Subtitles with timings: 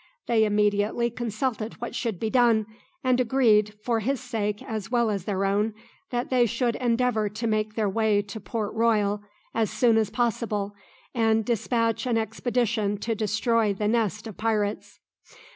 [0.25, 2.65] They immediately consulted what should be done,
[3.03, 5.75] and agreed, for his sake as well as their own,
[6.09, 9.21] that they should endeavour to make their way to Port Royal
[9.53, 10.73] as soon as possible,
[11.13, 14.99] and despatch an expedition to destroy the nest of pirates.